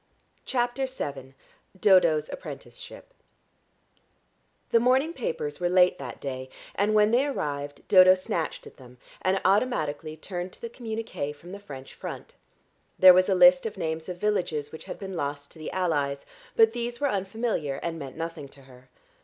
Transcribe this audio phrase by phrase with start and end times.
[0.45, 1.35] CHAPTER VII
[1.79, 3.13] DODO'S APPRENTICESHIP
[4.71, 8.97] The morning papers were late that day, and when they arrived Dodo snatched at them
[9.21, 12.33] and automatically turned to the communiqué from the French front.
[12.97, 16.25] There was a list of names of villages which had been lost to the allies,
[16.55, 18.89] but these were unfamiliar and meant nothing to her.